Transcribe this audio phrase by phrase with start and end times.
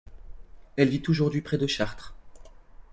[0.77, 2.15] Elle vit aujourd'hui près de Chartres.